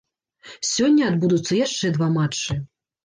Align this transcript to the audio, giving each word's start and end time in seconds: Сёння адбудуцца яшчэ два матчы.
Сёння 0.69 1.03
адбудуцца 1.11 1.53
яшчэ 1.59 1.93
два 1.99 2.07
матчы. 2.19 2.61